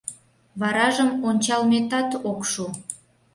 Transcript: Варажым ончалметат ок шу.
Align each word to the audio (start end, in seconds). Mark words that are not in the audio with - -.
Варажым 0.59 1.09
ончалметат 1.29 2.09
ок 2.29 2.41
шу. 2.51 2.65